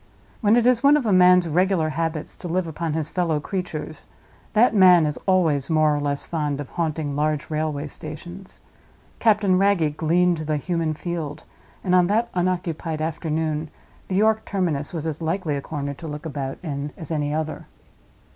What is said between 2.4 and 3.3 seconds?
live upon his